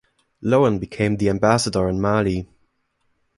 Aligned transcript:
Lowen 0.43 0.79
became 0.79 1.15
the 1.17 1.29
ambassador 1.29 1.87
in 1.87 2.01
Mali. 2.01 2.49